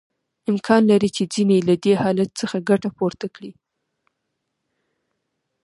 [0.51, 3.51] امکان لري چې ځینې یې له دې حالت څخه ګټه پورته کړي